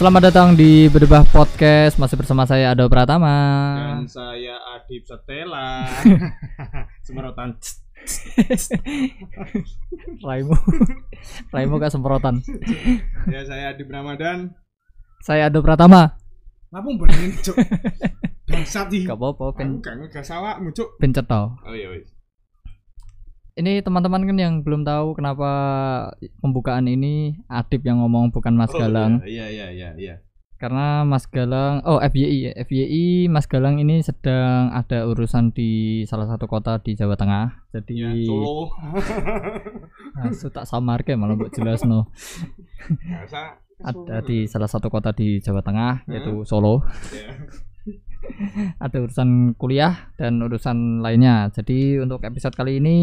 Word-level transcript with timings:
selamat 0.00 0.32
datang 0.32 0.56
di 0.56 0.88
Berdebah 0.88 1.28
Podcast 1.28 2.00
Masih 2.00 2.16
bersama 2.16 2.48
saya 2.48 2.72
Ado 2.72 2.88
Pratama 2.88 3.36
Dan 3.76 4.08
saya 4.08 4.56
Adib 4.72 5.04
Setela. 5.04 5.84
Semprotan. 7.04 7.52
Raimu 10.24 10.56
Raimu 11.52 11.74
gak 11.76 11.92
semprotan 11.92 12.40
ya 13.28 13.44
saya 13.44 13.76
Adib 13.76 13.92
Ramadan. 13.92 14.56
Saya 15.20 15.52
Ado 15.52 15.60
Pratama 15.60 16.16
Ngapa 16.72 16.88
benerin 16.96 17.36
cuk? 17.44 17.60
Bangsat 18.48 18.88
ih. 18.96 19.04
Gak 19.04 19.20
apa-apa 19.20 19.52
pen, 19.52 19.84
gak 19.84 20.00
ngegas 20.00 20.32
awakmu 20.32 20.72
cuk. 20.72 20.96
pencet 20.96 21.28
tau 21.28 21.60
Oh 21.68 21.76
iya 21.76 21.92
wis. 21.92 22.08
Ini 23.58 23.82
teman-teman 23.82 24.22
kan 24.22 24.36
yang 24.38 24.54
belum 24.62 24.86
tahu 24.86 25.18
kenapa 25.18 25.50
pembukaan 26.38 26.86
ini 26.86 27.38
Adib 27.50 27.82
yang 27.82 27.98
ngomong 28.00 28.30
bukan 28.30 28.54
Mas 28.54 28.70
Oh, 28.70 28.78
Galang. 28.78 29.22
Iya 29.26 29.46
iya 29.50 29.66
iya 29.70 29.90
iya. 29.98 30.14
Karena 30.60 31.08
Mas 31.08 31.24
Galang 31.24 31.80
Oh 31.88 31.96
FYI 31.98 32.36
ya. 32.44 32.52
FYI 32.62 33.26
Mas 33.26 33.48
Galang 33.48 33.80
ini 33.80 34.04
sedang 34.04 34.68
ada 34.70 35.08
urusan 35.08 35.56
di 35.56 36.04
salah 36.04 36.28
satu 36.28 36.44
kota 36.44 36.76
di 36.78 36.92
Jawa 36.92 37.16
Tengah. 37.16 37.64
Jadi 37.72 37.96
Iya, 37.96 38.28
Solo. 38.28 38.68
Asu 40.28 40.52
tak 40.52 40.68
samar 40.68 41.00
ke 41.00 41.16
malah 41.16 41.34
buat 41.34 41.50
jelas 41.50 41.80
no 41.82 42.12
ada 43.80 44.20
di 44.20 44.44
salah 44.44 44.68
satu 44.68 44.92
kota 44.92 45.16
di 45.16 45.40
Jawa 45.40 45.64
Tengah 45.64 46.04
yaitu 46.06 46.44
Solo. 46.44 46.84
Ya. 47.16 47.32
Ada 48.84 48.96
urusan 49.00 49.54
kuliah 49.56 50.12
dan 50.16 50.40
urusan 50.40 51.00
lainnya. 51.04 51.48
Jadi 51.52 52.00
untuk 52.00 52.22
episode 52.24 52.54
kali 52.56 52.78
ini 52.80 52.98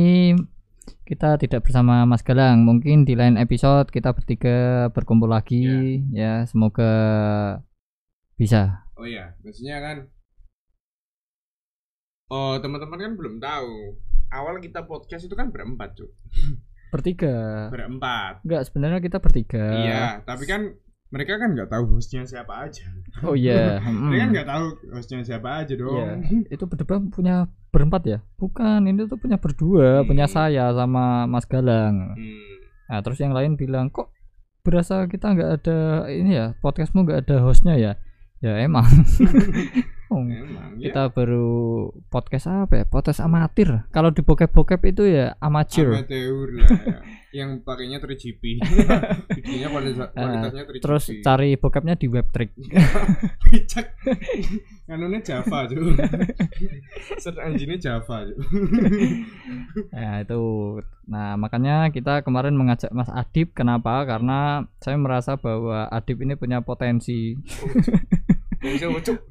kita 1.03 1.35
tidak 1.39 1.67
bersama 1.67 2.07
Mas 2.07 2.23
Galang. 2.23 2.63
Mungkin 2.63 3.03
di 3.03 3.15
lain 3.15 3.35
episode 3.35 3.91
kita 3.91 4.15
bertiga 4.15 4.87
berkumpul 4.91 5.31
lagi. 5.31 6.03
Ya 6.11 6.47
semoga 6.47 6.91
bisa. 8.37 8.87
Oh 8.97 9.05
iya, 9.05 9.37
maksudnya 9.45 9.77
kan 9.79 9.97
Oh, 12.27 12.59
teman-teman 12.59 12.99
kan 12.99 13.13
belum 13.15 13.35
tahu. 13.39 13.95
Awal 14.27 14.59
kita 14.59 14.83
podcast 14.83 15.23
itu 15.23 15.35
kan 15.39 15.47
berempat, 15.47 15.95
Cuk. 15.95 16.11
bertiga? 16.91 17.67
Berempat. 17.71 18.43
enggak 18.43 18.67
sebenarnya 18.67 18.99
kita 18.99 19.23
bertiga. 19.23 19.63
Iya, 19.63 20.03
tapi 20.27 20.43
kan 20.43 20.75
mereka 21.07 21.39
kan 21.39 21.55
nggak 21.55 21.71
tahu 21.71 21.95
hostnya 21.95 22.27
siapa 22.27 22.67
aja. 22.67 22.83
oh 23.23 23.31
iya 23.31 23.79
mm. 23.79 23.95
Mereka 24.11 24.19
kan 24.19 24.29
nggak 24.35 24.49
tahu 24.49 24.65
hostnya 24.91 25.19
siapa 25.23 25.49
aja 25.63 25.73
dong. 25.73 26.19
Iya. 26.23 26.51
itu 26.51 26.63
berdebat 26.63 27.01
punya 27.09 27.35
berempat 27.71 28.01
ya 28.03 28.17
bukan 28.35 28.83
ini 28.83 29.05
tuh 29.05 29.15
punya 29.15 29.37
berdua 29.37 30.01
Hmm. 30.01 30.07
punya 30.07 30.25
saya 30.25 30.71
sama 30.71 31.23
Mas 31.25 31.45
Galang 31.45 32.15
Hmm. 32.15 32.55
Nah, 32.87 33.03
terus 33.03 33.19
yang 33.19 33.35
lain 33.35 33.55
bilang 33.55 33.87
kok 33.87 34.15
berasa 34.63 35.07
kita 35.07 35.31
nggak 35.31 35.51
ada 35.59 35.79
ini 36.07 36.31
ya 36.33 36.55
podcastmu 36.59 37.03
nggak 37.03 37.27
ada 37.27 37.43
hostnya 37.43 37.75
ya? 37.75 37.91
Ya 38.39 38.59
emang. 38.59 38.83
Oh, 40.07 40.23
Emang 40.23 40.79
ya. 40.79 40.87
kita 40.87 41.11
baru 41.11 41.47
podcast 42.07 42.47
apa 42.47 42.79
ya? 42.79 42.85
Podcast 42.87 43.19
amatir. 43.19 43.83
Kalau 43.91 44.07
di 44.07 44.23
bokep-bokep 44.23 44.79
itu 44.87 45.03
ya 45.03 45.35
amateur. 45.43 45.99
amateur 45.99 46.47
lah 46.55 46.69
ya. 46.71 46.99
yang 47.43 47.59
pakainya 47.59 47.99
3GP 47.99 48.63
videonya 49.35 49.67
kualitas, 49.75 50.07
kualitasnya 50.15 50.63
3GP 50.63 50.79
Eh, 50.79 50.81
Terus 50.81 51.03
cari 51.19 51.49
bokepnya 51.59 51.99
di 51.99 52.07
webtrick. 52.07 52.55
picak 53.51 53.99
kanunnya 54.87 55.19
Java 55.19 55.67
tuh 55.67 55.91
search 57.19 57.39
engine 57.43 57.75
Java 57.75 58.23
tuh 58.23 58.39
Ya 59.91 60.23
itu. 60.23 60.39
Nah 61.03 61.35
makanya 61.35 61.91
kita 61.91 62.23
kemarin 62.23 62.55
mengajak 62.55 62.95
Mas 62.95 63.11
Adib. 63.11 63.51
Kenapa? 63.51 64.07
Karena 64.07 64.63
saya 64.79 64.95
merasa 64.95 65.35
bahwa 65.35 65.91
Adib 65.91 66.23
ini 66.23 66.39
punya 66.39 66.63
potensi, 66.63 67.35
ucuk 67.35 68.36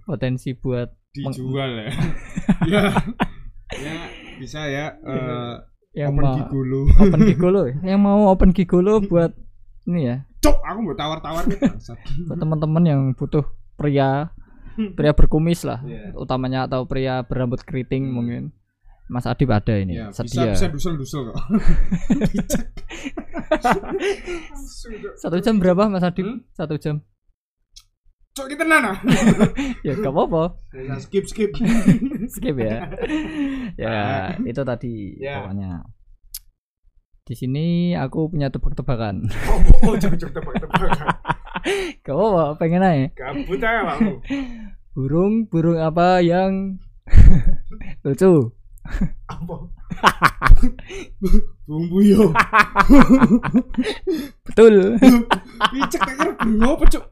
potensi 0.02 0.48
buat 0.52 0.88
dijual 1.10 1.70
ya 1.78 1.90
ya 2.72 2.82
ya 3.72 3.94
bisa 4.36 4.60
ya 4.64 4.86
eh, 4.98 5.54
yang 5.96 6.12
open 6.12 6.22
mau 6.22 6.36
gigolo 6.38 6.80
open 6.94 7.20
gigolo. 7.24 7.60
Yang 7.80 8.00
mau 8.00 8.20
open 8.28 8.50
gigolo 8.52 8.92
buat 9.10 9.32
ini 9.86 10.00
ya 10.04 10.16
cok 10.38 10.56
aku 10.60 10.78
mau 10.82 10.94
tawar-tawar 10.94 11.42
bangsat. 11.48 11.96
buat 12.26 12.36
teman-teman 12.36 12.84
yang 12.84 13.00
butuh 13.12 13.42
pria 13.74 14.28
pria 14.92 15.12
berkumis 15.12 15.64
lah 15.64 15.80
Iya. 15.80 16.12
utamanya 16.14 16.68
atau 16.68 16.84
pria 16.84 17.24
berambut 17.24 17.60
keriting 17.60 18.06
Hmm. 18.06 18.14
mungkin 18.14 18.44
Mas 19.06 19.22
Adib 19.22 19.48
ada 19.48 19.70
ini 19.72 19.94
ya, 19.96 20.10
bisa 20.10 20.20
sedia 20.20 20.50
bisa 20.50 20.66
dusel-dusel 20.66 21.30
kok 21.30 21.36
Picak. 22.28 22.64
Sudah. 24.52 25.12
satu 25.16 25.38
jam 25.38 25.56
berapa 25.56 25.86
Mas 25.86 26.02
Adib 26.02 26.26
Hmm? 26.26 26.38
satu 26.50 26.76
jam 26.76 27.00
cok 28.36 28.52
kita 28.52 28.68
nana 28.68 28.92
ya 29.86 29.96
gak 29.96 30.12
apa-apa. 30.12 30.60
Ya, 30.76 31.00
skip 31.00 31.24
skip. 31.24 31.56
Skip 32.36 32.56
ya. 32.60 32.84
Ya 33.80 33.96
itu 34.44 34.60
tadi 34.60 35.16
Ya. 35.16 35.40
pokoknya. 35.40 35.80
Di 37.26 37.34
sini 37.34 37.66
aku 37.96 38.28
punya 38.28 38.52
tebak-tebakan. 38.52 39.24
Oh 39.88 39.96
cok 39.96 40.14
cok 40.14 40.30
tebak 40.36 40.54
tebakan 40.60 41.06
gak 42.04 42.12
apa-apa 42.14 42.42
pengen 42.60 42.84
aja. 42.84 43.08
Gabut 43.16 43.58
aja 43.58 43.96
kamu 43.96 44.20
burung 44.92 45.34
burung 45.48 45.80
apa 45.80 46.20
yang 46.20 46.76
lucu? 48.00 48.52
Apa? 49.26 49.56
Bung 51.66 51.84
Buyo 51.90 52.30
betul. 54.46 54.94
Picek 55.72 56.00
tak 56.00 56.14
kira 56.14 56.32
burung 56.38 56.78
apa 56.78 56.84
cok 56.86 57.04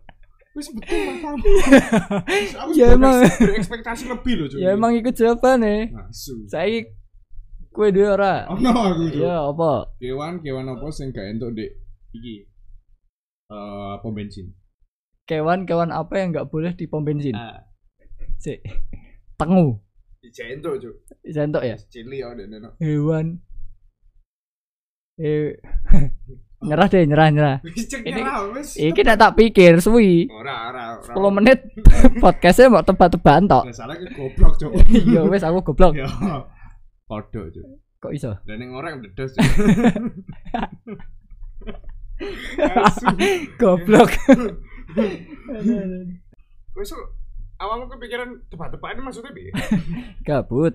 Wis 0.54 0.70
betul 0.70 0.98
matamu 1.10 1.42
Aku 2.62 2.70
Ya, 2.78 2.94
emang. 2.94 3.26
Berekspektasi 3.26 4.06
lebih 4.06 4.34
loh 4.38 4.46
ya 4.54 4.78
emang 4.78 4.94
ikut 4.94 5.14
jawaban 5.18 5.66
nih 5.66 5.90
Asu 6.06 6.46
saya 6.46 6.86
kue 7.74 7.90
dua 7.90 8.14
ora? 8.14 8.34
Oh 8.46 8.54
no 8.54 8.70
aku 8.70 9.10
ya 9.18 9.50
apa? 9.50 9.90
Kewan 9.98 10.38
kewan 10.46 10.70
apa 10.70 10.86
sing 10.94 11.10
gak 11.10 11.26
entuk 11.26 11.58
dek 11.58 11.74
Iki. 12.14 12.46
Eh 13.50 13.94
pom 13.98 14.14
bensin. 14.14 14.54
Kewan-kewan 15.26 15.90
apa 15.90 16.14
yang 16.22 16.30
nggak 16.30 16.46
boleh 16.46 16.70
di 16.78 16.86
pom 16.86 17.02
bensin? 17.02 17.34
Ah. 17.34 17.66
Cek. 18.38 18.62
tengu. 19.34 19.82
Dijak 20.22 20.54
entuk 20.54 20.78
cok 20.78 20.94
jantok 21.26 21.62
ya? 21.66 21.76
Cili 21.90 22.22
ya 22.22 22.30
neno 22.30 22.78
hewan. 22.78 23.42
Eh 25.18 25.58
nyerah 26.64 26.86
deh 26.88 27.02
nyerah 27.04 27.28
nyerah. 27.30 27.56
Ini- 27.62 28.24
iki 28.90 29.00
nek 29.04 29.16
tak 29.20 29.32
pikir 29.36 29.78
suwi. 29.78 30.26
Ora 30.32 30.72
ora 30.72 30.82
ora. 30.98 31.14
10 31.14 31.36
menit 31.36 31.58
podcastnya 32.24 32.72
mau 32.72 32.82
tebak-tebakan 32.82 33.44
tok. 33.46 33.64
Salah 33.70 33.96
ke 34.00 34.08
goblok 34.16 34.56
cok 34.56 34.72
iya 35.08 35.20
wes 35.28 35.44
aku 35.44 35.60
goblok. 35.72 35.94
Ya 35.94 36.08
Kodo 37.04 37.52
cok 37.52 37.66
kok 38.04 38.12
iso? 38.12 38.36
Dan 38.44 38.60
yang 38.60 38.76
orang 38.76 39.00
Asu 42.84 43.06
goblok. 43.56 44.12
Wes 46.74 46.90
awalmu 47.56 47.86
kepikiran 47.86 48.44
tebak-tebakan 48.50 49.08
maksudnya 49.08 49.32
bi? 49.32 49.48
gabut. 50.26 50.74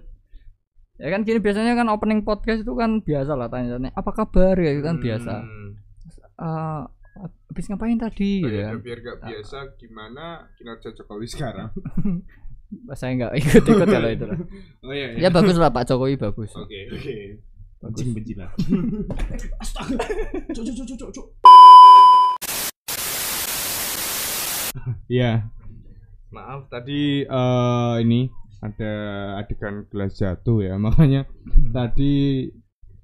Ya 0.99 1.15
kan 1.15 1.23
gini 1.23 1.39
biasanya 1.39 1.79
kan 1.79 1.87
opening 1.87 2.27
podcast 2.27 2.67
itu 2.67 2.73
kan 2.75 2.99
biasa 2.99 3.31
lah 3.37 3.47
tanya-tanya 3.47 3.93
apa 3.95 4.11
kabar? 4.11 4.57
Ya 4.59 4.75
itu 4.75 4.83
kan 4.83 4.99
biasa 4.99 5.43
Hmm. 6.39 6.87
Eh, 7.19 7.27
habis 7.49 7.65
ngapain 7.67 7.99
tadi 7.99 8.39
Oh, 8.39 8.47
gitu 8.47 8.55
ya, 8.55 8.71
kan 8.71 8.79
biar 8.79 8.99
gak 9.01 9.17
biasa 9.21 9.57
gimana 9.75 10.25
kinerja 10.55 10.89
Jokowi 10.93 11.27
sekarang. 11.35 11.67
saya 12.93 13.11
nggak 13.17 13.33
ikut-ikut 13.35 13.87
kalau 13.87 14.07
itu 14.07 14.23
lah 14.23 14.37
Oh 14.85 14.93
iya. 14.93 15.17
ya 15.17 15.29
bagus 15.29 15.57
lah 15.57 15.67
Pak 15.67 15.83
Jokowi 15.85 16.15
bagus 16.15 16.53
Oke, 16.53 16.87
oke. 16.87 17.15
bagus 17.79 17.97
Benci 17.97 18.11
benci 18.13 18.33
lah. 18.35 18.51
Astaga. 19.63 19.99
Cuk 20.51 20.63
cuk 20.63 20.75
cuk 20.77 20.95
cuk 20.95 21.09
cuk. 21.11 21.25
Iya. 25.07 25.49
Maaf 26.29 26.69
tadi 26.69 27.23
eh 27.23 27.95
ini 27.99 28.29
ada 28.61 28.91
adegan 29.39 29.87
gelas 29.87 30.13
jatuh 30.13 30.61
ya 30.61 30.75
makanya 30.77 31.25
tadi 31.71 32.45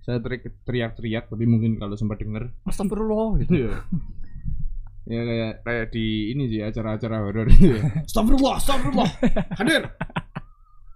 saya 0.06 0.22
teriak- 0.22 0.62
teriak-teriak 0.64 1.26
tapi 1.28 1.44
mungkin 1.44 1.76
kalau 1.76 1.98
sempat 1.98 2.22
denger 2.22 2.54
Astagfirullah 2.64 3.42
gitu 3.42 3.52
Iya. 3.58 3.74
ya 5.06 5.22
kayak 5.22 5.54
kayak 5.62 5.86
di 5.90 6.06
ini 6.30 6.44
sih 6.46 6.62
acara-acara 6.62 7.22
horor 7.22 7.46
itu 7.48 7.74
ya. 7.74 7.82
Astagfirullah, 8.08 8.54
astagfirullah. 8.56 9.10
Hadir. 9.54 9.84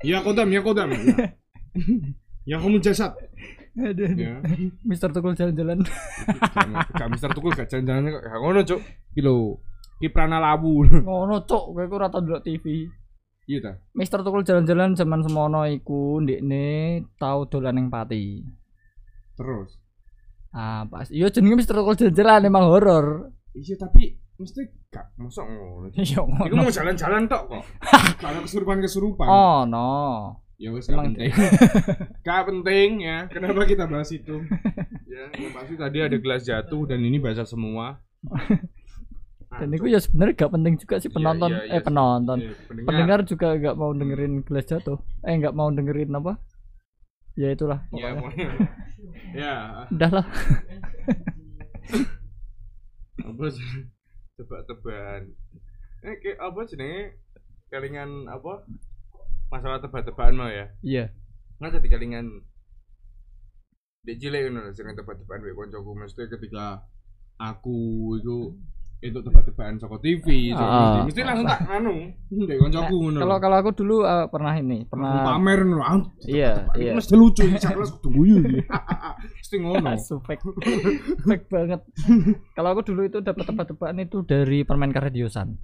Ya 0.01 0.21
kodam, 0.21 0.49
ya 0.49 0.61
kodam. 0.61 0.89
Ya, 0.89 0.97
ya 2.49 2.55
kamu 2.57 2.79
jasad. 2.79 3.13
Aduh. 3.75 4.09
Ya. 4.11 4.41
Mister 4.81 5.09
Tukul 5.09 5.33
jalan-jalan 5.33 5.85
Gak 6.89 7.07
Mister 7.07 7.29
Tukul 7.29 7.53
gak 7.53 7.69
jalan-jalan 7.69 8.11
kok. 8.11 8.23
Gak 8.23 8.39
ngono, 8.39 8.59
Cuk. 8.65 8.79
Iki 9.13 9.21
lho. 9.21 9.61
Ki 9.97 10.07
Prana 10.09 10.37
Lawu. 10.37 10.83
ngono 11.05 11.43
cok 11.43 11.63
kowe 11.69 11.83
ku 11.85 11.95
rata 11.95 12.17
ndelok 12.17 12.41
TV 12.41 12.89
Iya 13.45 13.59
ta. 13.61 13.71
Mister 13.93 14.21
Tukul 14.21 14.41
jalan-jalan 14.41 14.93
zaman 14.93 15.21
semono 15.21 15.65
iku 15.65 16.17
ndekne 16.17 16.65
tau 17.17 17.45
dolan 17.45 17.75
ning 17.75 17.87
Pati 17.89 18.41
Terus. 19.39 19.69
ah 20.51 20.83
pas 20.85 21.07
iya 21.07 21.31
jenenge 21.31 21.55
Mister 21.55 21.71
Tukul 21.71 21.95
jalan-jalan 21.95 22.41
emang 22.43 22.65
horor 22.67 23.31
Iya 23.55 23.75
tapi 23.77 24.13
mesti 24.35 24.61
gak 24.87 25.13
masuk 25.15 25.43
ngono. 25.43 25.87
Iya 25.97 26.21
Iku 26.21 26.53
ngono. 26.53 26.61
mau 26.63 26.71
jalan-jalan 26.71 27.25
tok 27.25 27.43
kok. 27.49 27.63
Kalau 28.23 28.39
kesurupan-kesurupan. 28.45 29.27
Oh 29.27 29.63
no. 29.63 29.89
Ya 30.55 30.69
wes 30.71 30.85
gak 30.85 30.95
Emang 30.95 31.15
penting. 31.15 31.31
gak 32.27 32.41
penting 32.45 32.89
ya. 33.01 33.17
Kenapa 33.27 33.63
kita 33.63 33.83
bahas 33.87 34.11
itu? 34.11 34.43
ya, 35.07 35.27
pasti 35.51 35.73
tadi 35.75 35.97
ada 35.99 36.17
gelas 36.19 36.43
jatuh 36.43 36.83
dan 36.85 36.99
ini 36.99 37.17
basah 37.17 37.43
semua. 37.43 37.99
Dan 39.49 39.73
itu 39.73 39.89
ya 39.89 39.97
sebenarnya 39.97 40.35
gak 40.37 40.51
penting 40.53 40.73
juga 40.77 40.95
sih 41.01 41.09
Iya, 41.09 41.15
penonton 41.15 41.49
iya, 41.51 41.61
iya. 41.65 41.73
eh 41.73 41.81
penonton. 41.81 42.37
Iya, 42.37 42.53
pendengar. 42.69 42.87
Pendengar 42.87 43.19
juga 43.25 43.47
gak 43.57 43.75
mau 43.75 43.91
dengerin 43.91 44.33
gelas 44.45 44.65
jatuh. 44.67 44.97
Eh 45.25 45.33
gak 45.35 45.55
mau 45.57 45.67
dengerin 45.67 46.11
apa? 46.13 46.37
Ya 47.39 47.55
itulah. 47.55 47.79
Ya, 47.95 48.11
pokoknya. 48.19 48.51
ya, 49.31 49.53
Udah 49.95 50.11
lah. 50.11 50.27
apa 53.23 53.45
sih? 53.47 53.87
Tebak-tebakan. 54.35 55.21
Eh, 56.03 56.15
kayak 56.19 56.39
apa 56.43 56.59
jenenge? 56.67 57.15
Kelingan 57.71 58.27
apa? 58.27 58.67
Masalah 59.47 59.79
tebak-tebakan 59.79 60.35
mau 60.35 60.51
ya. 60.51 60.67
Iya. 60.83 61.15
Nggak 61.63 61.79
jadi 61.79 61.87
kelingan 61.95 62.27
Dek 63.99 64.15
cilik 64.15 64.47
ngono 64.47 64.71
sering 64.71 64.95
tebak-tebakan 64.95 65.43
wek 65.43 65.55
koncoku 65.59 65.91
mesti 65.91 66.31
ketika 66.31 66.87
aku 67.35 68.15
itu 68.15 68.55
itu 68.99 69.15
tebak-tebakan 69.15 69.79
saka 69.79 69.95
TV, 69.97 70.51
saka 70.51 70.59
Ah. 70.61 70.75
mesti, 70.75 70.99
mesti 71.07 71.21
langsung 71.23 71.47
tak 71.47 71.61
anu, 71.65 72.11
dek 72.29 72.57
koncoku 72.59 72.95
ngono. 72.99 73.17
Kalau 73.17 73.35
kalau 73.39 73.55
aku 73.57 73.71
dulu 73.73 73.95
eh, 74.03 74.27
pernah 74.27 74.53
ini, 74.53 74.83
pernah 74.83 75.23
pamer 75.25 75.59
ngono. 75.63 75.79
ah, 75.81 76.03
Iya, 76.21 76.67
iya. 76.75 76.91
Mesti 76.93 77.15
lucu 77.15 77.47
kelas 77.47 77.95
kudu 77.95 78.09
guyu. 78.11 78.43
Mesti 79.39 79.55
ngono. 79.57 79.95
Fake. 80.21 80.43
fake 81.21 81.45
banget. 81.47 81.79
Kalau 82.51 82.69
aku 82.69 82.81
dulu 82.83 83.01
itu 83.03 83.19
dapat 83.19 83.43
tebak-tebakan 83.45 83.97
itu 83.99 84.19
dari 84.21 84.61
permen 84.61 84.91
karet 84.91 85.15
Yosan. 85.15 85.55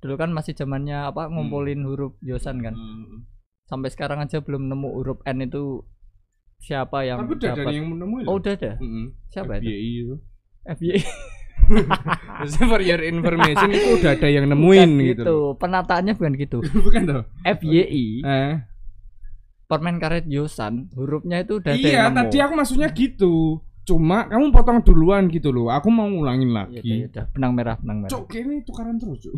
Dulu 0.00 0.14
kan 0.16 0.30
masih 0.30 0.52
zamannya 0.52 1.06
apa 1.06 1.30
ngumpulin 1.30 1.86
huruf 1.86 2.18
Yosan 2.20 2.58
kan. 2.58 2.74
Hmm. 2.74 3.22
Sampai 3.64 3.86
sekarang 3.88 4.18
aja 4.18 4.42
belum 4.42 4.66
nemu 4.66 4.88
huruf 4.92 5.22
N 5.22 5.46
itu 5.46 5.86
siapa 6.58 7.06
yang 7.06 7.22
Tapi 7.22 7.38
udah 7.38 7.50
dapat. 7.54 7.70
yang 7.70 7.86
menemui 7.88 8.26
Oh, 8.26 8.36
udah 8.36 8.50
ada. 8.50 8.72
Heeh. 8.76 9.06
Siapa 9.30 9.62
itu? 9.62 9.70
FYI 9.70 9.90
itu. 9.96 10.16
FYI. 10.66 10.98
Maksudnya 12.40 12.66
for 12.66 12.80
your 12.80 13.00
information 13.00 13.68
itu 13.70 13.88
udah 13.96 14.10
ada 14.12 14.28
yang 14.28 14.44
nemuin 14.46 14.90
Bukan 14.90 15.06
gitu. 15.06 15.22
gitu. 15.22 15.36
Penataannya 15.56 16.12
bukan 16.14 16.34
gitu. 16.36 16.58
Bukan 16.86 17.00
toh? 17.04 17.22
FYI 17.42 18.06
Eh. 18.20 18.54
permen 19.64 19.96
karet 19.96 20.26
Yosan 20.26 20.90
hurufnya 20.92 21.40
itu 21.40 21.62
udah 21.62 21.70
ada 21.70 21.78
Iya, 21.78 21.90
yang 22.00 22.10
nemu. 22.10 22.18
tadi 22.18 22.36
aku 22.38 22.52
maksudnya 22.54 22.88
gitu. 22.90 23.62
Cuma 23.80 24.26
kamu 24.26 24.50
potong 24.50 24.82
duluan 24.82 25.26
gitu 25.26 25.50
loh. 25.50 25.70
Aku 25.70 25.88
mau 25.88 26.04
ngulangin 26.04 26.50
Iya, 26.50 26.56
lagi. 26.56 26.78
iya, 26.82 27.06
udah 27.06 27.24
benang 27.30 27.52
merah, 27.54 27.76
benang 27.78 27.98
merah. 28.02 28.10
Cok, 28.10 28.34
ini 28.34 28.54
tukaran 28.60 28.98
terus, 28.98 29.18
Cuk. 29.20 29.34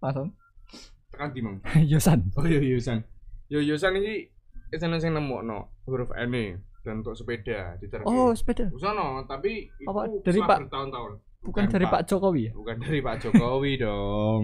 Langsung. 0.00 0.28
Tekan 1.08 1.28
di 1.30 1.40
Mang. 1.40 1.56
Yosan. 1.92 2.28
Oh 2.34 2.44
iya, 2.44 2.60
Yusan. 2.60 3.04
Yo 3.46 3.60
Yusan 3.60 3.96
iki 3.96 4.32
sana 4.76 4.96
sing 4.96 5.12
nemokno 5.12 5.70
huruf 5.84 6.10
N 6.12 6.32
-e, 6.34 6.44
dan 6.86 7.02
untuk 7.02 7.12
sepeda 7.12 7.74
di 7.76 7.86
Oh, 8.04 8.30
sepeda. 8.30 8.70
Sono, 8.72 9.26
tapi 9.26 9.66
itu 9.66 9.84
Apa, 9.84 10.06
dari 10.22 10.38
Pak- 10.40 10.60
bertahun-tahun. 10.64 11.12
Bukan 11.42 11.64
dari 11.66 11.84
Pak 11.84 12.02
Jokowi 12.04 12.40
ya? 12.44 12.52
Bukan 12.52 12.76
dari 12.78 12.98
Pak 13.00 13.16
Jokowi 13.20 13.72
dong. 13.84 14.42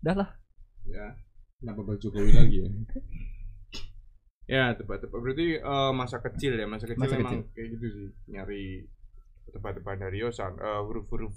Udah 0.00 0.14
lah. 0.16 0.30
Ya. 0.84 1.18
Kenapa 1.58 1.80
Pak 1.84 1.98
Jokowi 1.98 2.30
lagi 2.32 2.56
ya? 2.56 2.68
ya, 4.44 4.64
tebak-tebak 4.72 5.14
berarti 5.16 5.46
eh, 5.56 5.92
masa 5.92 6.18
kecil 6.20 6.54
ya, 6.54 6.66
masa 6.66 6.84
kecil 6.84 7.02
Masa 7.02 7.16
emang 7.16 7.40
kecil. 7.40 7.50
kayak 7.52 7.68
gitu 7.72 7.86
sih, 7.88 8.06
nyari 8.28 8.64
tebak-tebakan 9.48 9.98
dari 10.00 10.16
Yosan, 10.18 10.52
eh, 10.54 10.80
huruf-huruf 10.82 11.34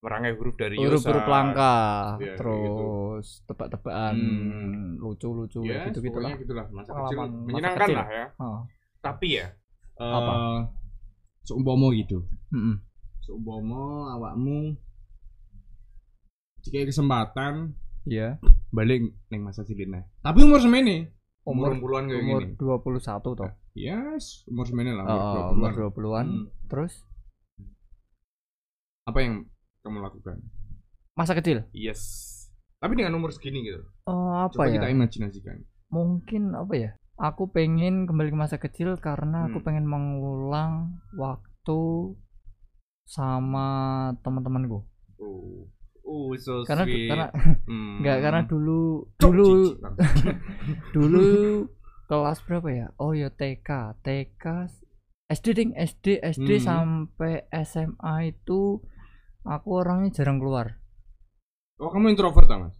merangkai 0.00 0.32
huruf 0.34 0.54
dari 0.54 0.76
Yosan. 0.76 0.84
huruf-huruf 0.90 1.24
langka 1.26 1.74
kayak 2.18 2.36
terus 2.36 3.26
tebak-tebakan 3.42 4.14
Hmm. 4.14 4.88
lucu-lucu 4.98 5.64
Ya, 5.64 5.88
gitu 5.88 5.98
gitu 6.02 6.18
lah 6.18 6.36
gitulah 6.36 6.66
masa 6.70 6.90
kecil 6.92 7.16
masa 7.16 7.32
menyenangkan 7.42 7.80
kecil. 7.82 7.96
lah 7.96 8.08
ya. 8.10 8.26
oh. 8.38 8.60
Tapi 9.04 9.36
ya 9.36 9.52
Apa? 9.94 10.64
seumpama 11.40 11.92
gitu. 11.92 12.24
mm-mm. 12.50 12.80
Seumpama 13.20 13.80
awakmu 14.12 14.74
jika 16.60 16.88
kesempatan 16.88 17.76
iya 18.04 18.40
balik 18.70 19.00
neng 19.28 19.44
masa 19.44 19.60
cilik 19.62 19.86
nah. 19.86 20.02
Tapi 20.20 20.40
umur 20.40 20.58
semene. 20.58 21.12
Umur 21.44 21.76
umur 21.76 21.78
puluhan 21.78 22.04
kayak 22.08 22.22
umur 22.22 22.40
gini. 22.40 22.56
21 22.56 23.20
toh 23.36 23.50
Yes, 23.74 24.46
umur 24.46 24.64
semene 24.64 24.94
lah, 24.94 25.02
oh, 25.02 25.12
umur 25.52 25.68
umur 25.68 25.92
20-an. 25.92 25.92
20-an 25.92 26.26
Hmm. 26.26 26.46
terus 26.64 26.92
Apa 29.04 29.18
yang 29.20 29.44
kamu 29.82 30.00
lakukan? 30.00 30.40
masa 31.12 31.30
kecil 31.32 31.62
Yes. 31.70 32.32
Tapi 32.76 32.96
dengan 32.96 33.14
umur 33.14 33.30
segini 33.30 33.62
gitu. 33.62 33.84
oh 34.04 34.32
apa 34.40 34.50
Coba 34.50 34.66
ya 34.66 34.72
kita 34.74 34.88
imajinasikan. 34.90 35.60
mungkin 35.86 36.52
apa 36.52 36.72
ya 36.74 36.90
aku 37.16 37.46
pengen 37.48 38.04
kembali 38.04 38.28
ke 38.28 38.38
masa 38.38 38.56
kecil 38.56 38.96
karena 38.96 39.46
aku 39.46 39.58
Hmm. 39.58 39.66
pengen 39.66 39.86
mengulang 39.86 40.72
waktu 41.14 41.80
sama 43.04 43.68
teman-temanku 44.20 44.82
Oh. 45.16 45.68
Oh, 46.04 46.36
so 46.36 46.64
karena 46.64 46.84
sweet. 46.84 47.08
karena 47.08 47.26
Hmm. 47.64 47.96
enggak 47.98 48.18
karena 48.20 48.40
dulu 48.44 49.08
dulu 49.16 49.72
dulu 50.94 51.22
kelas 52.04 52.38
berapa 52.42 52.68
ya 52.68 52.86
oh 52.98 53.12
ya 53.12 53.30
TK 53.30 53.68
TK 54.02 54.44
SD 55.26 55.46
ding 55.54 55.72
SD 55.72 56.20
SD 56.20 56.60
Hmm. 56.60 56.66
sampai 56.66 57.48
SMA 57.56 58.14
itu 58.28 58.84
aku 59.42 59.68
orangnya 59.72 60.12
jarang 60.12 60.36
keluar 60.36 60.76
Oh, 61.74 61.90
kamu 61.90 62.12
introvert 62.12 62.46
ah, 62.48 62.58
Mas? 62.60 62.76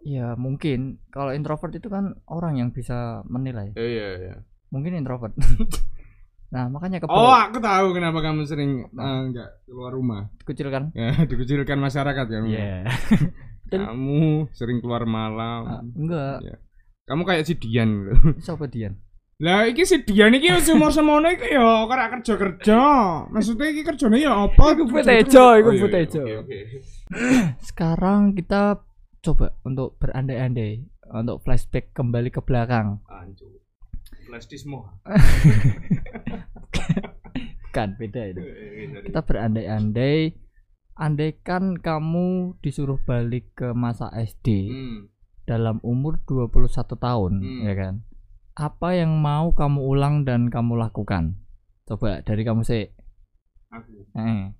Ya 0.00 0.34
mungkin 0.34 1.02
kalau 1.08 1.30
introvert 1.30 1.72
itu 1.72 1.86
kan 1.86 2.16
orang 2.24 2.56
yang 2.56 2.70
bisa 2.70 3.20
menilai 3.24 3.72
Iya, 3.72 3.84
iya, 3.84 4.08
iya. 4.16 4.34
mungkin 4.68 4.94
introvert 4.94 5.34
nah 6.54 6.64
makanya 6.66 6.98
ke 6.98 7.06
Oh, 7.06 7.28
aku 7.28 7.58
tahu 7.58 7.92
kenapa 7.92 8.18
kamu 8.18 8.40
sering 8.42 8.88
Apa? 8.88 9.04
eh, 9.04 9.20
enggak 9.26 9.48
keluar 9.62 9.92
rumah. 9.92 10.22
kucilkan 10.42 10.90
Ya, 10.92 11.12
dikucilkan 11.28 11.76
masyarakat 11.76 12.24
kamu. 12.24 12.46
Iya. 12.48 12.88
Dan- 13.68 13.84
Kamu 13.84 14.48
sering 14.50 14.80
keluar 14.80 15.02
Ah, 15.02 15.10
malam. 15.10 15.92
enggak 15.92 16.40
Kamu 17.04 17.22
kayak 17.22 17.44
si 17.44 17.52
Dian 17.54 18.00
lho. 18.02 18.16
siapa 18.40 18.64
Dian 18.64 18.96
Lah 19.38 19.68
iki 19.68 19.84
si 19.84 20.00
Dian 20.02 20.32
iki 20.32 20.48
wis 20.50 20.66
umur 20.66 20.88
semono 20.88 21.28
iki 21.28 21.52
ya 21.52 21.84
ora 21.84 22.08
kerja-kerja. 22.10 22.80
Maksudnya 23.28 23.68
iki 23.68 23.84
kerjane 23.84 24.18
ya 24.18 24.34
apa? 24.34 24.72
Iku 24.72 24.88
Butejo, 24.88 25.46
iku 25.54 25.68
Oh, 25.68 25.70
iya, 25.70 25.76
iya, 25.76 25.84
Butejo. 25.84 26.22
Sekarang 27.68 28.32
kita 28.32 28.82
coba 29.28 29.52
untuk 29.60 30.00
berandai-andai 30.00 30.88
untuk 31.12 31.44
flashback 31.44 31.92
kembali 31.92 32.32
ke 32.32 32.40
belakang. 32.40 33.04
Kan 37.76 38.00
beda 38.00 38.32
itu. 38.32 38.40
Kita 39.04 39.20
berandai-andai. 39.20 40.32
Andaikan 40.98 41.78
kamu 41.78 42.58
disuruh 42.58 42.98
balik 43.06 43.54
ke 43.54 43.70
masa 43.70 44.10
SD 44.10 44.66
Hmm. 44.66 45.00
dalam 45.46 45.78
umur 45.86 46.18
21 46.26 46.98
tahun 46.98 47.38
Hmm. 47.38 47.62
ya 47.70 47.74
kan? 47.78 47.94
Apa 48.58 48.98
yang 48.98 49.14
mau 49.22 49.54
kamu 49.54 49.78
ulang 49.78 50.26
dan 50.26 50.50
kamu 50.50 50.74
lakukan? 50.74 51.38
Coba 51.86 52.18
dari 52.26 52.42
kamu 52.42 52.66
sih. 52.66 52.90
Aku. 53.70 53.92
Eh. 54.16 54.50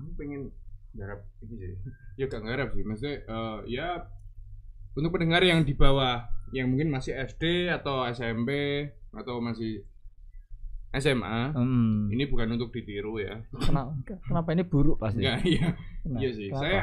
aku 0.00 0.10
pengen 0.16 0.48
garap 0.94 1.20
ini 1.42 1.54
sih. 1.58 1.72
Ya 2.20 2.28
gak 2.28 2.44
garap 2.44 2.68
sih, 2.70 2.84
maksudnya 2.84 3.16
eh, 3.24 3.58
ya 3.72 3.88
untuk 4.92 5.08
pendengar 5.10 5.40
yang 5.40 5.64
di 5.64 5.72
bawah 5.72 6.20
yang 6.52 6.68
mungkin 6.68 6.92
masih 6.92 7.16
SD 7.16 7.72
atau 7.72 8.04
SMP 8.04 8.50
atau 9.10 9.40
masih 9.40 9.86
SMA 10.90 11.54
hmm. 11.54 12.10
ini 12.10 12.26
bukan 12.26 12.58
untuk 12.58 12.74
ditiru 12.74 13.16
ya 13.16 13.38
kenapa, 13.56 13.94
kenapa 14.26 14.48
ini 14.50 14.66
buruk 14.66 14.98
pasti 14.98 15.22
enggak 15.22 15.38
iya 15.46 15.68
Kenapa? 16.02 16.18
iya 16.18 16.30
sih 16.34 16.48
Kenapa? 16.50 16.62
saya 16.66 16.80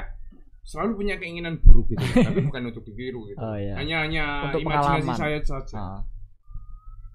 selalu 0.64 0.92
punya 0.96 1.16
keinginan 1.20 1.60
buruk 1.60 1.92
gitu 1.92 2.00
tapi 2.32 2.40
bukan 2.42 2.72
untuk 2.72 2.88
ditiru 2.88 3.28
gitu 3.28 3.36
Oh, 3.38 3.60
iya. 3.60 3.76
hanya 3.76 4.08
hanya 4.08 4.24
Untuk 4.48 4.64
imajinasi 4.64 5.04
pengalaman. 5.04 5.18
saya 5.20 5.40
saja 5.44 5.76
Ah, 5.78 6.00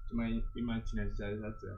cuma 0.07 0.23
imajinasi 0.53 1.13
saya 1.17 1.35
saja 1.41 1.71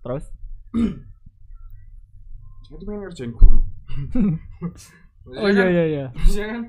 terus 0.00 0.24
saya 2.64 2.74
tuh 2.74 2.86
pengen 2.88 3.00
ngerjain 3.04 3.32
guru 3.36 3.60
Maksudnya 5.22 5.38
oh 5.38 5.48
iya 5.48 5.62
kan- 5.62 5.70
iya 5.70 5.84
iya. 5.86 6.04
maksudnya 6.16 6.46
kan 6.48 6.60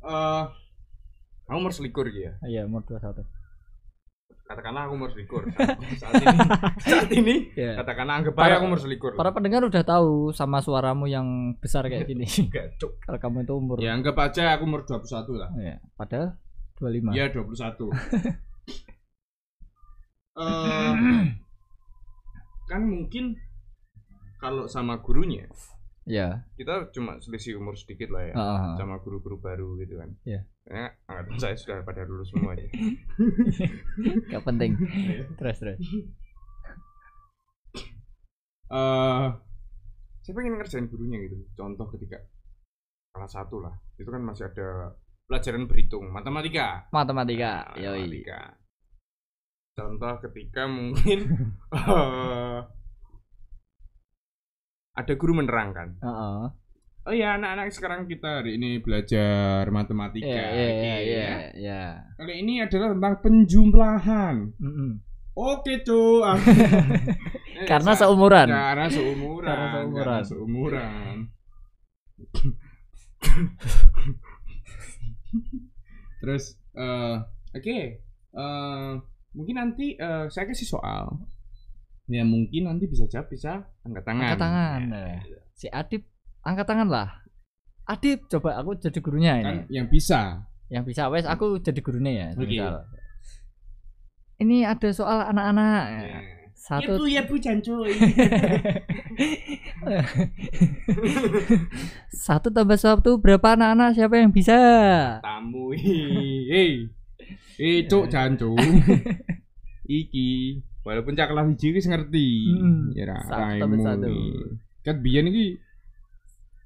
eh 0.00 0.44
kamu 1.44 1.58
umur 1.58 1.72
selikur 1.72 2.04
gitu 2.06 2.24
ya. 2.24 2.32
Iya 2.42 2.62
umur 2.64 2.82
21 2.82 3.22
katakanlah 4.50 4.82
aku 4.82 4.98
umur 4.98 5.10
selikur. 5.14 5.46
Saat, 5.46 5.78
saat 5.94 6.14
ini 6.18 6.38
saat 6.90 7.10
ini 7.12 7.34
Iya. 7.54 7.78
katakanlah 7.78 8.14
anggap 8.18 8.34
aja 8.36 8.54
aku 8.58 8.66
umur 8.66 8.80
selikur. 8.82 9.10
para 9.14 9.30
pendengar 9.30 9.62
udah 9.62 9.84
tahu 9.84 10.12
sama 10.30 10.58
suaramu 10.58 11.06
yang 11.06 11.22
besar 11.56 11.86
kayak 11.86 12.02
gini. 12.04 12.26
Enggak 12.50 12.74
cuk. 12.76 12.98
Kalau 12.98 13.18
kamu 13.20 13.46
itu 13.46 13.54
umur 13.54 13.76
ya 13.78 13.94
anggap 13.94 14.18
aja 14.18 14.58
aku 14.58 14.66
umur 14.66 14.82
21 14.82 15.06
lah. 15.38 15.50
Ya, 15.54 15.78
padahal 15.94 16.34
25 16.82 17.14
Iya 17.14 17.30
21 17.30 17.94
Eh, 20.40 20.94
kan 22.66 22.82
mungkin 22.82 23.36
kalau 24.36 24.64
sama 24.64 24.98
gurunya 24.98 25.44
ya 26.10 26.42
kita 26.54 26.90
cuma 26.90 27.16
selisih 27.18 27.54
umur 27.56 27.78
sedikit 27.78 28.10
lah 28.10 28.26
ya 28.26 28.34
Heeh. 28.34 28.74
sama 28.76 28.98
guru-guru 28.98 29.38
baru 29.38 29.78
gitu 29.78 29.94
kan. 29.96 30.10
Iya. 30.26 30.42
karena 30.60 30.90
angkatan 31.06 31.36
saya 31.36 31.54
sudah 31.54 31.82
pada 31.82 32.02
lulus 32.02 32.30
semua 32.30 32.54
ya. 32.54 32.66
Gak 34.30 34.44
penting. 34.44 34.74
Terus 35.34 35.56
terus. 35.56 35.78
Eh 38.70 39.26
saya 40.20 40.32
pengen 40.36 40.58
ngerjain 40.58 40.86
gurunya 40.86 41.18
gitu. 41.24 41.36
Contoh 41.54 41.86
ketika 41.90 42.18
kelas 43.10 43.32
satu 43.32 43.58
lah 43.58 43.74
itu 43.96 44.06
kan 44.06 44.22
masih 44.22 44.46
ada 44.46 44.94
pelajaran 45.26 45.66
berhitung 45.66 46.06
matematika. 46.06 46.86
Matematika 46.90 47.74
Nah, 47.74 47.78
yoi. 47.78 48.06
matematika. 48.06 48.40
Contoh 49.70 50.12
ketika 50.22 50.62
mungkin 50.66 51.18
eh, 51.74 52.58
ada 55.00 55.12
guru 55.16 55.32
menerangkan 55.36 55.96
Heeh. 55.98 56.40
oh 57.00 57.14
ya 57.14 57.34
anak-anak 57.34 57.72
sekarang 57.72 58.00
kita 58.04 58.40
hari 58.40 58.54
ini 58.54 58.78
belajar 58.78 59.66
matematika 59.68 60.28
Iya 60.28 60.44
iya 60.52 60.54
iya 60.54 60.70
Oke, 60.70 60.92
iya 61.00 61.00
ya. 61.00 61.28
iya. 61.56 61.82
kali 62.14 62.34
ini 62.40 62.60
adalah 62.60 62.88
tentang 62.92 63.14
penjumlahan 63.20 64.36
Mm-mm. 64.56 64.90
Oke 65.30 65.80
cu 65.80 66.26
Eh, 66.26 66.36
Karena 67.70 67.94
seumuran. 67.94 68.50
Karena 68.50 68.86
seumuran 68.90 69.46
Karena 69.48 69.66
seumuran. 69.72 69.96
Karena 69.96 70.20
seumuran 70.26 71.14
Terus 76.20 76.44
eh 76.76 77.16
Oke 77.56 77.78
eh 78.34 78.90
Mungkin 79.30 79.56
nanti 79.56 79.94
eh, 79.94 80.26
Saya 80.28 80.44
kasih 80.46 80.68
soal 80.68 81.06
Ya 82.10 82.26
mungkin 82.26 82.66
nanti 82.66 82.90
bisa 82.90 83.06
jawab 83.06 83.30
Bisa 83.30 83.62
angkat 83.86 84.02
tangan 84.02 84.22
Angkat 84.26 84.40
tangan. 84.42 84.80
Ya, 84.90 85.38
Si 85.54 85.66
Adip 85.70 86.02
angkat 86.42 86.66
tangan 86.66 86.88
lah. 86.90 87.08
Adip 87.86 88.26
coba 88.26 88.58
aku 88.58 88.74
jadi 88.82 88.98
gurunya 88.98 89.32
ini. 89.38 89.46
Kan 89.46 89.58
yang 89.70 89.86
bisa 89.86 90.42
Yang 90.66 90.94
bisa 90.94 91.06
wes 91.10 91.26
aku 91.26 91.62
jadi 91.62 91.78
gurunya 91.78 92.12
ya. 92.12 92.26
Oke. 92.34 92.46
misal. 92.46 92.82
Ini 94.40 94.64
ada 94.66 94.88
soal 94.90 95.18
anak-anak. 95.30 95.82
Ya. 96.02 96.20
Satu 96.60 97.08
ya 97.08 97.24
bu 97.24 97.40
jancoy 97.40 97.88
satu 102.12 102.52
tambah 102.52 102.76
satu 102.76 103.16
berapa 103.16 103.56
anak-anak 103.56 103.96
siapa 103.96 104.20
yang 104.20 104.28
bisa? 104.28 104.60
Tamu 105.24 105.72
Hei 105.72 106.84
Eh 107.56 107.88
cuk 107.88 108.12
jancu 108.12 108.52
Iki 109.88 110.60
Walaupun 110.90 111.14
cak 111.14 111.30
kelas 111.30 111.46
hiji 111.54 111.68
wis 111.70 111.86
ngerti 111.86 112.28
Hmm. 112.50 112.90
Ya 112.98 113.04
ra 113.06 113.18
raimu. 113.22 113.78
Kan 114.82 114.96
biyen 114.98 115.30
iki 115.30 115.62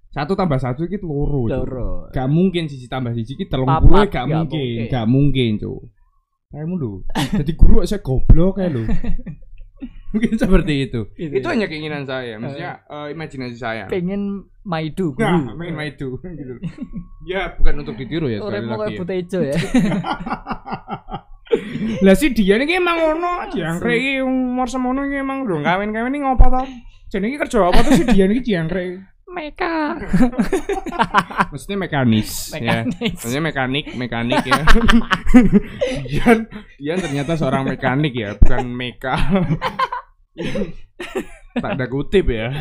satu 0.08 0.32
tambah 0.32 0.56
satu 0.56 0.88
iki 0.88 0.96
loro. 0.98 1.44
Loro. 1.44 2.08
Gak 2.08 2.30
mungkin 2.30 2.64
sisi 2.70 2.88
tambah 2.88 3.12
sisi 3.12 3.36
iki 3.36 3.44
telung 3.44 3.68
puluh 3.68 4.06
gak 4.06 4.24
gak 4.24 4.26
mungkin, 4.26 4.88
gak 4.88 5.06
mungkin, 5.06 5.50
Cuk. 5.60 5.80
Kamu 6.54 6.74
lho. 6.78 6.92
Jadi 7.34 7.52
guru 7.58 7.82
saya 7.82 7.98
goblok 7.98 8.62
kayak 8.62 8.72
lho. 8.72 8.82
Mungkin 10.14 10.38
seperti 10.38 10.86
itu. 10.86 11.10
Gitu 11.18 11.42
Itu 11.42 11.42
ya. 11.42 11.58
hanya 11.58 11.66
keinginan 11.66 12.06
saya, 12.06 12.38
maksudnya 12.38 12.86
eh, 12.86 13.10
imajinasi 13.10 13.58
saya. 13.58 13.90
Pengen 13.90 14.46
maidu 14.62 15.10
Nah, 15.18 15.34
guru. 15.42 15.58
main 15.58 15.74
maidu 15.74 16.14
gitu. 16.38 16.54
Ya, 17.26 17.50
bukan 17.58 17.82
untuk 17.82 17.98
ditiru 17.98 18.30
ya 18.30 18.38
sekali 18.38 18.62
lagi. 18.62 18.94
ya. 19.34 19.50
ya. 19.50 19.58
Lah 22.04 22.16
si 22.16 22.32
dia 22.32 22.56
ini 22.56 22.80
emang 22.80 22.96
ngono, 22.96 23.52
jangkrik 23.52 23.98
iki 24.00 24.12
umur 24.24 24.66
semono 24.68 25.04
iki 25.04 25.20
emang 25.20 25.44
lho 25.44 25.60
kawin-kawin 25.60 26.16
iki 26.16 26.24
ngopo 26.24 26.46
to? 26.48 26.62
Jenenge 27.12 27.36
kerja 27.36 27.68
apa 27.68 27.78
tuh 27.84 27.92
si 27.94 28.04
dia 28.08 28.24
iki 28.26 28.54
jangkrik? 28.54 29.04
Meka. 29.34 29.98
Maksudnya 31.50 31.78
mekanis, 31.80 32.54
ya. 32.54 32.86
Maksudnya 32.86 33.42
mekanik, 33.42 33.90
mekanik 33.98 34.46
ya. 34.46 34.62
Dian, 36.06 36.38
Dian 36.78 36.98
ternyata 37.02 37.34
seorang 37.34 37.66
mekanik 37.66 38.14
ya, 38.14 38.38
bukan 38.38 38.70
meka. 38.70 39.18
tak 41.58 41.70
ada 41.74 41.86
kutip 41.90 42.30
ya. 42.30 42.54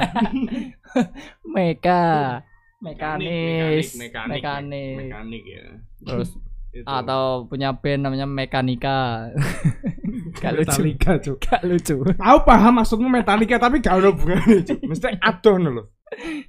Meka. 1.45 2.41
Mekanis. 2.81 3.95
mekanik, 3.95 4.41
Mekanik. 4.41 4.95
mekanik 4.97 5.43
ya. 5.45 5.65
Terus 6.03 6.35
Itu. 6.73 6.89
atau 6.89 7.45
punya 7.45 7.77
band 7.77 8.09
namanya 8.09 8.25
Mekanika. 8.25 9.29
Gak 10.41 10.57
lucu. 10.57 10.81
Metallica, 10.81 11.21
Cuk. 11.21 11.37
Gak 11.45 11.61
lucu. 11.69 12.01
Tahu 12.01 12.37
paham 12.41 12.81
maksudmu 12.81 13.05
Metallica 13.05 13.61
tapi 13.61 13.77
gak 13.77 14.01
ada 14.01 14.09
hubungannya, 14.09 14.65
Cuk. 14.65 14.81
Mesti 14.81 15.13
adoh 15.21 15.61
loh. 15.61 15.93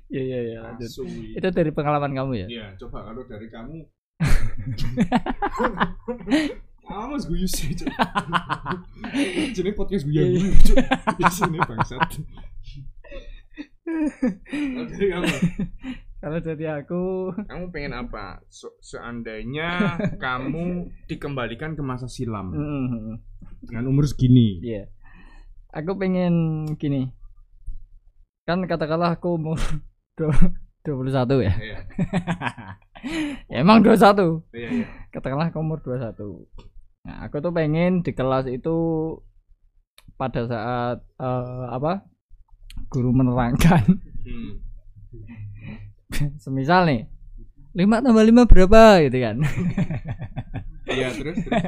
Iya 0.09 0.23
iya 0.25 0.41
iya. 0.41 0.61
Asu. 0.81 1.05
Itu 1.09 1.49
dari 1.53 1.69
pengalaman 1.73 2.13
kamu 2.17 2.33
ya? 2.41 2.47
Iya, 2.49 2.67
coba 2.81 3.05
kalau 3.13 3.21
dari 3.29 3.49
kamu. 3.53 3.85
Ah, 6.85 7.09
mas 7.09 7.25
guyu 7.25 7.49
sih, 7.49 7.73
Cuk. 7.73 7.89
Jadi 9.57 9.73
podcast 9.73 10.05
guyu 10.05 10.37
guyu, 10.37 10.53
Cuk. 10.69 10.77
Di 11.17 11.25
sini 11.33 11.57
bangsat. 11.57 12.21
Dari 14.93 15.07
kamu, 15.09 15.33
Kalau 16.25 16.41
dari 16.41 16.65
aku 16.65 17.03
kamu 17.37 17.69
pengen 17.69 17.93
apa? 17.93 18.41
Se- 18.49 18.81
seandainya 18.81 20.01
kamu 20.25 20.89
dikembalikan 21.05 21.77
ke 21.77 21.85
masa 21.85 22.09
silam 22.09 22.49
mm, 22.49 23.21
dengan 23.69 23.93
umur 23.93 24.09
segini. 24.09 24.57
Iya. 24.65 24.89
Aku 25.77 26.01
pengen 26.01 26.65
gini. 26.81 27.13
Kan 28.49 28.65
katakanlah 28.65 29.21
aku 29.21 29.37
umur 29.37 29.61
dua- 30.17 30.57
21 30.89 31.45
ya. 31.45 31.53
Iya, 31.61 31.79
ya 33.53 33.57
emang 33.65 33.85
21. 33.85 34.49
iya, 34.57 34.69
iya. 34.81 34.87
Katakanlah 35.13 35.53
aku 35.53 35.61
umur 35.61 35.85
21. 35.85 36.49
Nah, 37.05 37.29
aku 37.29 37.45
tuh 37.45 37.53
pengen 37.53 38.01
di 38.01 38.17
kelas 38.17 38.49
itu 38.49 38.77
pada 40.17 40.49
saat 40.49 41.05
eh, 41.21 41.65
apa? 41.69 42.01
Guru 42.89 43.13
menerangkan. 43.13 43.85
Hmm. 44.25 44.65
Semisal 46.43 46.87
nih 46.87 47.03
5 47.75 48.05
tambah 48.07 48.23
5 48.23 48.51
berapa 48.51 48.83
gitu 49.11 49.19
kan. 49.19 49.37
Iya, 50.85 51.17
terus, 51.17 51.41
terus. 51.41 51.65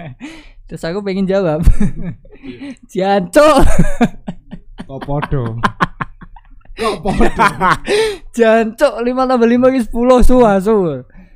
Terus 0.69 0.83
aku 0.85 1.01
pengen 1.01 1.25
jawab. 1.25 1.65
Iya. 2.93 3.25
Jancuk. 3.25 3.65
Kok 4.85 5.01
podo? 5.09 5.57
Kok 6.77 6.97
podo? 7.01 7.47
Jancuk 8.37 8.95
5 9.01 9.09
tambah 9.09 9.49
5 9.49 9.73
ki 9.73 9.81
10 9.89 10.21
su 10.21 10.37
asu. 10.45 10.77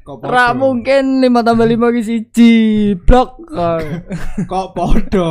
Kok 0.04 0.16
podo? 0.20 0.28
Ra 0.28 0.52
mungkin 0.52 1.24
5 1.24 1.40
tambah 1.40 1.66
5 1.66 1.96
ki 1.96 2.02
siji 2.04 2.52
blok. 3.00 3.48
Kok 4.44 4.68
podo? 4.76 5.30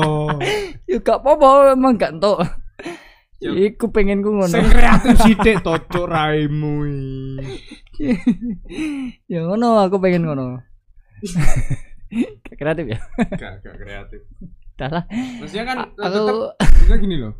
ya 0.89 0.97
gak 1.05 1.21
apa-apa 1.21 1.77
emang 1.77 2.01
gak 2.01 2.17
entuk. 2.17 2.41
Iku 3.39 3.87
pengen 3.89 4.19
ku 4.19 4.35
ngono. 4.35 4.51
Sing 4.51 4.67
kreatif 4.67 5.15
sithik 5.23 5.63
to 5.63 5.73
cuk 5.87 6.05
raimu. 6.05 6.83
iki. 7.39 8.11
ya 9.31 9.39
ngono 9.43 9.79
aku 9.79 9.95
pengen 9.97 10.27
ngono. 10.27 10.59
Gak 12.43 12.55
kreatif 12.55 12.85
ya. 12.89 12.99
Gak, 13.31 13.63
gak 13.63 13.75
kreatif. 13.79 14.21
Dah 14.75 14.89
lah. 14.91 15.03
Maksudnya 15.39 15.65
kan 15.65 15.77
A- 15.87 16.11
tetap 16.11 16.35
Aku 16.35 16.49
maksudnya 16.59 16.97
gini 16.99 17.15
loh. 17.15 17.33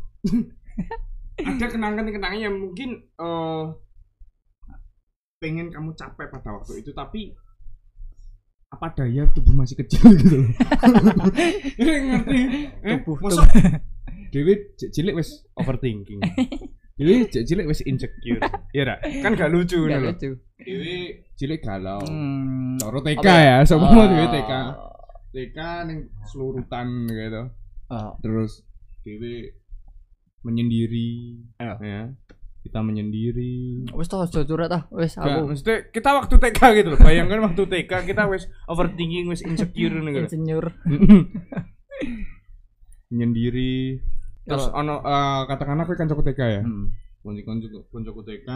Ada 1.40 1.66
kenangan-kenangan 1.68 2.36
yang 2.38 2.56
mungkin 2.56 2.88
eh 3.16 3.64
pengen 5.40 5.72
kamu 5.72 5.96
capai 5.96 6.28
pada 6.28 6.52
waktu 6.52 6.84
itu 6.84 6.92
tapi 6.92 7.32
apa 8.70 8.92
daya 8.94 9.24
tubuh 9.32 9.50
masih 9.50 9.74
kecil 9.74 10.14
gitu 10.14 10.44
loh. 10.44 10.48
ngerti? 11.80 12.40
Eh, 12.84 12.96
Tubuh- 13.02 13.18
masa 13.18 13.42
Dewi 14.30 14.54
cilik 14.76 15.14
wis 15.14 15.44
overthinking. 15.60 16.20
Dewi 16.94 17.26
cilik 17.26 17.66
wis 17.66 17.82
insecure. 17.82 18.38
Iya 18.70 18.82
ra? 18.84 18.94
Kan 19.20 19.34
gak 19.34 19.48
lucu 19.48 19.80
gak 19.80 19.90
ngono 19.90 20.00
lho. 20.00 20.12
lucu. 20.14 20.30
Dewi 20.56 20.96
cilik 21.34 21.60
galau. 21.60 22.00
Hmm. 22.02 22.78
Coro 22.78 23.00
TK 23.00 23.18
Apa 23.18 23.36
ya, 23.36 23.56
semua 23.64 23.90
Ah. 23.90 24.06
Dewi 24.06 24.26
TK. 24.28 24.52
TK 25.30 25.58
ning 25.86 25.98
selurutan 26.24 27.06
gitu. 27.06 27.42
Ah. 27.86 28.14
terus 28.18 28.66
dewe 29.02 29.50
menyendiri 30.40 31.36
Ya. 31.58 31.74
ya 31.76 32.02
kita 32.60 32.80
menyendiri 32.80 33.88
Wis 33.90 34.06
toh 34.06 34.20
aja 34.20 34.42
curhat 34.42 34.70
ah. 34.70 34.82
Wis 34.90 35.12
Gak, 35.12 35.26
aku 35.26 35.38
maksudnya 35.48 35.76
kita 35.90 36.08
waktu 36.12 36.34
TK 36.36 36.60
gitu 36.76 36.88
loh 36.90 36.98
bayangkan 36.98 37.38
waktu 37.42 37.62
TK 37.64 37.90
kita 38.06 38.26
wis 38.26 38.46
overthinking 38.66 39.26
wis 39.26 39.42
insecure 39.42 39.94
nih 40.06 40.10
gitu 40.12 40.26
insinyur. 40.30 40.64
menyendiri 43.10 43.98
terus 44.50 44.66
ono 44.68 44.94
eh, 44.98 45.40
katakanlah 45.46 45.84
aku 45.84 45.94
kan 45.94 46.06
cokot 46.06 46.26
TK 46.26 46.40
ya 46.42 46.62
Hmm. 46.62 46.90
konco 47.20 47.40
konco 47.44 47.66
konco 47.88 48.22
TK 48.22 48.48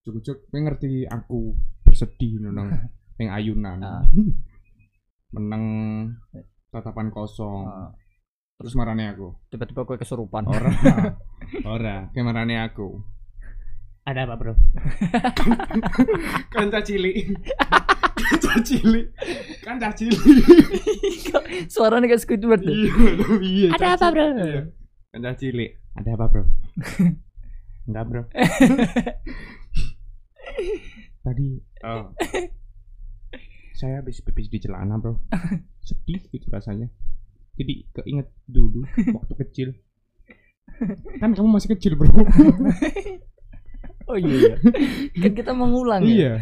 cukup 0.00 0.20
cukup 0.20 0.40
ngerti 0.50 0.90
aku 1.04 1.54
bersedih 1.82 2.42
nang 2.42 2.68
yang 3.20 3.30
ayunan 3.30 3.78
Ah. 3.78 4.02
menang 5.34 5.64
tatapan 6.68 7.08
kosong 7.08 7.64
Ah. 7.64 7.90
terus 8.56 8.74
marane 8.74 9.08
aku 9.08 9.32
Tiba-tiba 9.48 9.82
kowe 9.82 9.94
kesurupan. 9.94 10.44
ora 10.44 10.68
ora 11.70 11.96
kayak 12.10 12.26
marane 12.26 12.58
aku 12.58 13.00
Ada 14.00 14.24
apa, 14.24 14.34
Bro? 14.34 14.56
Kanca 16.50 16.80
cilik. 16.80 17.36
Kanca 18.16 18.54
cilik. 18.58 19.06
Kanca 19.60 19.88
cilik. 19.92 20.18
Suaranya 21.68 22.08
kayak 22.08 22.18
Squidward 22.18 22.58
deh. 22.60 22.72
Iya, 22.74 22.92
iya. 23.38 23.68
Ada 23.76 23.86
apa, 23.94 24.06
Bro? 24.08 24.24
Iya. 25.10 25.18
Kanca 25.26 25.38
cilik. 25.42 25.70
Ada 25.98 26.10
apa, 26.14 26.24
Bro? 26.30 26.42
Enggak, 27.90 28.04
Bro. 28.06 28.22
Tadi 31.26 31.48
Oh. 31.80 32.12
saya 33.74 33.98
habis 33.98 34.22
pipis 34.22 34.46
di 34.46 34.62
celana, 34.62 35.02
Bro. 35.02 35.18
Sedih 35.86 36.22
gitu 36.30 36.46
rasanya. 36.54 36.86
Jadi 37.58 37.90
keinget 37.90 38.30
dulu 38.46 38.86
waktu 39.10 39.34
kecil. 39.42 39.68
Kan 41.18 41.34
kamu 41.34 41.58
masih 41.58 41.74
kecil, 41.74 41.98
Bro. 41.98 42.14
Oh 44.06 44.14
iya. 44.14 44.58
kan 45.18 45.32
kita 45.34 45.50
mengulang 45.50 46.06
ya. 46.06 46.10
iya. 46.10 46.32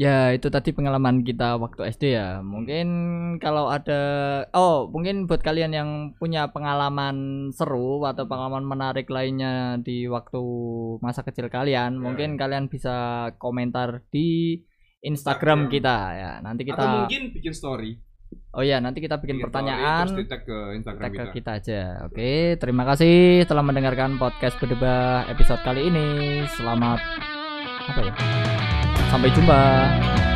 Ya 0.00 0.32
itu 0.32 0.48
tadi 0.48 0.72
pengalaman 0.72 1.20
kita 1.20 1.60
waktu 1.60 1.92
SD 1.92 2.16
ya. 2.16 2.40
Mungkin 2.40 2.88
kalau 3.36 3.68
ada 3.68 4.00
oh 4.56 4.88
mungkin 4.88 5.28
buat 5.28 5.44
kalian 5.44 5.76
yang 5.76 5.90
punya 6.16 6.48
pengalaman 6.48 7.16
seru 7.52 8.00
atau 8.08 8.24
pengalaman 8.24 8.64
menarik 8.64 9.12
lainnya 9.12 9.76
di 9.76 10.08
waktu 10.08 10.40
masa 11.04 11.20
kecil 11.20 11.52
kalian, 11.52 11.92
Ya. 11.92 12.00
mungkin 12.00 12.40
kalian 12.40 12.72
bisa 12.72 13.28
komentar 13.36 14.00
di 14.08 14.56
Instagram 15.04 15.68
Instagram. 15.68 15.74
kita 15.76 15.96
ya. 16.16 16.32
Nanti 16.40 16.62
kita 16.64 16.80
Atau 16.80 16.96
mungkin 17.04 17.22
bikin 17.36 17.52
story. 17.52 17.92
Oh 18.56 18.64
ya, 18.64 18.80
nanti 18.80 19.04
kita 19.04 19.20
bikin 19.20 19.36
Bikin 19.36 19.44
pertanyaan 19.44 20.06
story, 20.06 20.16
terus 20.16 20.16
di 20.16 20.26
tag 20.32 20.42
ke 20.48 20.58
Instagram 20.80 21.02
tag 21.02 21.12
kita. 21.12 21.32
kita 21.34 21.50
aja. 21.60 21.82
Oke, 22.08 22.30
terima 22.56 22.88
kasih 22.88 23.44
telah 23.44 23.60
mendengarkan 23.60 24.16
podcast 24.16 24.56
berdebah 24.56 25.28
episode 25.28 25.60
kali 25.60 25.92
ini. 25.92 26.08
Selamat 26.56 27.04
apa 27.84 28.00
ya? 28.00 28.14
Sampai 29.10 29.34
jumpa. 29.34 30.29